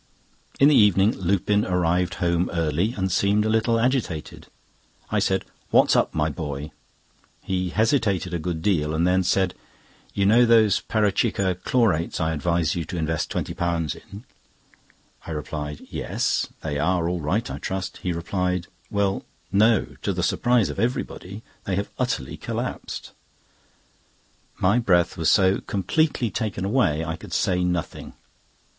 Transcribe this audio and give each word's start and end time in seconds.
In 0.59 0.67
the 0.69 0.75
evening 0.75 1.11
Lupin 1.15 1.63
arrived 1.63 2.15
home 2.15 2.49
early, 2.51 2.95
and 2.97 3.11
seemed 3.11 3.45
a 3.45 3.49
little 3.49 3.79
agitated. 3.79 4.47
I 5.11 5.19
said: 5.19 5.45
"What's 5.69 5.95
up, 5.95 6.15
my 6.15 6.27
boy?" 6.27 6.71
He 7.43 7.69
hesitated 7.69 8.33
a 8.33 8.39
good 8.39 8.63
deal, 8.63 8.95
and 8.95 9.05
then 9.05 9.21
said: 9.21 9.53
"You 10.15 10.25
know 10.25 10.43
those 10.43 10.79
Parachikka 10.79 11.61
Chlorates 11.65 12.19
I 12.19 12.33
advised 12.33 12.73
you 12.73 12.83
to 12.85 12.97
invest 12.97 13.29
£20 13.31 13.95
in?" 14.11 14.23
I 15.27 15.29
replied: 15.29 15.85
"Yes, 15.91 16.47
they 16.61 16.79
are 16.79 17.07
all 17.07 17.21
right, 17.21 17.47
I 17.51 17.59
trust?" 17.59 17.97
He 17.97 18.11
replied: 18.11 18.65
"Well, 18.89 19.23
no! 19.51 19.85
To 20.01 20.13
the 20.13 20.23
surprise 20.23 20.71
of 20.71 20.79
everybody, 20.79 21.43
they 21.65 21.75
have 21.75 21.91
utterly 21.99 22.37
collapsed." 22.37 23.11
My 24.57 24.79
breath 24.79 25.15
was 25.15 25.29
so 25.29 25.59
completely 25.61 26.31
taken 26.31 26.65
away, 26.65 27.05
I 27.05 27.15
could 27.17 27.33
say 27.33 27.63
nothing. 27.63 28.13